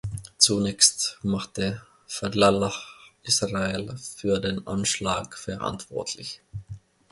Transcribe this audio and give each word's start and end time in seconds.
Zunächst 0.39 1.19
machte 1.21 1.83
Fadlallah 2.07 2.73
Israel 3.21 3.95
für 3.99 4.39
den 4.39 4.65
Anschlag 4.65 5.37
verantwortlich. 5.37 6.41